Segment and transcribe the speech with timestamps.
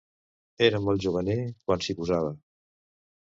[0.67, 2.33] Era molt juganer, quan s'hi posava.